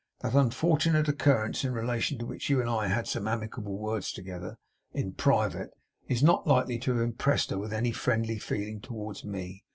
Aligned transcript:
That 0.21 0.33
unfortunate 0.33 1.07
occurrence, 1.07 1.63
in 1.63 1.73
relation 1.73 2.17
to 2.17 2.25
which 2.25 2.49
you 2.49 2.59
and 2.59 2.67
I 2.67 2.87
had 2.87 3.05
some 3.07 3.27
amicable 3.27 3.77
words 3.77 4.11
together, 4.11 4.57
in 4.93 5.13
private, 5.13 5.69
is 6.07 6.23
not 6.23 6.47
likely 6.47 6.79
to 6.79 6.93
have 6.93 7.01
impressed 7.03 7.51
her 7.51 7.59
with 7.59 7.71
any 7.71 7.91
friendly 7.91 8.39
feeling 8.39 8.81
towards 8.81 9.23
me. 9.23 9.63